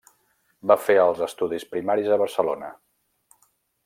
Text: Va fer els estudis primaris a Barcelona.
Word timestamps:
Va 0.71 0.77
fer 0.85 0.95
els 1.03 1.21
estudis 1.27 1.67
primaris 1.75 2.09
a 2.15 2.21
Barcelona. 2.25 2.71